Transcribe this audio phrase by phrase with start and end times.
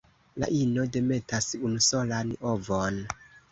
[0.43, 3.01] La ino demetas unusolan ovon.